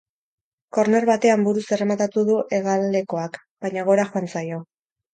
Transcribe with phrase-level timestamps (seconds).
[0.77, 4.65] Korner batean buruz errematatu du hegalekoak, baina gora joan zaio.